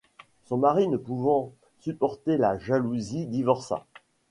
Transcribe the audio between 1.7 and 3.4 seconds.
supporter la jalousie